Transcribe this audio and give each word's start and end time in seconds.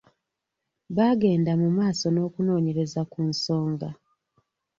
Baagenda 0.95 1.51
mu 1.61 1.69
maaso 1.77 2.05
n'okunoonyereza 2.11 3.01
ku 3.11 3.19
nsonga. 3.29 3.89